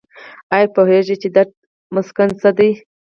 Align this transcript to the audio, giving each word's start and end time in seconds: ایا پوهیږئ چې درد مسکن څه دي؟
ایا 0.53 0.73
پوهیږئ 0.75 1.15
چې 1.21 1.29
درد 1.35 1.53
مسکن 1.95 2.29
څه 2.41 2.49
دي؟ 2.57 2.69